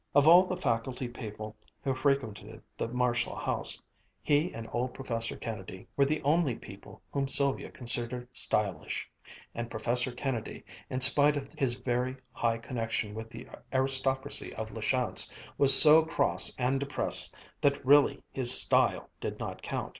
Of 0.15 0.27
all 0.27 0.47
the 0.47 0.57
faculty 0.57 1.07
people 1.07 1.55
who 1.83 1.93
frequented 1.93 2.63
the 2.75 2.87
Marshall 2.87 3.35
house, 3.35 3.79
he 4.23 4.51
and 4.51 4.67
old 4.73 4.95
Professor 4.95 5.37
Kennedy 5.37 5.87
were 5.95 6.05
the 6.05 6.23
only 6.23 6.55
people 6.55 7.03
whom 7.13 7.27
Sylvia 7.27 7.69
considered 7.69 8.27
"stylish," 8.35 9.07
and 9.53 9.69
Professor 9.69 10.11
Kennedy, 10.11 10.63
in 10.89 11.01
spite 11.01 11.37
of 11.37 11.47
his 11.55 11.75
very 11.75 12.15
high 12.31 12.57
connection 12.57 13.13
with 13.13 13.29
the 13.29 13.47
aristocracy 13.71 14.51
of 14.55 14.71
La 14.71 14.81
Chance, 14.81 15.31
was 15.59 15.79
so 15.79 16.03
cross 16.03 16.57
and 16.57 16.79
depressed 16.79 17.35
that 17.61 17.85
really 17.85 18.23
his 18.31 18.51
"style" 18.59 19.07
did 19.19 19.37
not 19.37 19.61
count. 19.61 19.89